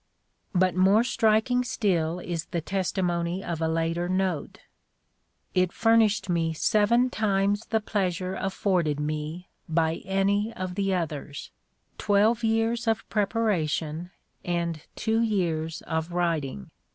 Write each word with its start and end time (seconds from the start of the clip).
But 0.55 0.73
more 0.75 1.03
striking 1.03 1.63
still 1.63 2.17
is 2.19 2.45
the 2.45 2.59
testimony 2.59 3.43
of 3.43 3.61
a 3.61 3.67
later 3.67 4.09
note: 4.09 4.61
"It 5.53 5.71
furnished 5.71 6.27
me 6.27 6.53
seven 6.53 7.11
times 7.11 7.67
the 7.67 7.81
pleasure 7.81 8.33
afforded 8.33 8.99
me 8.99 9.49
by 9.69 9.97
any 9.97 10.51
of 10.55 10.73
the 10.73 10.91
others: 10.91 11.51
twelve 11.99 12.43
years 12.43 12.87
of 12.87 13.07
preparation 13.11 14.09
and 14.43 14.81
two 14.95 15.21
years 15.21 15.83
of 15.83 16.11
writing. 16.11 16.71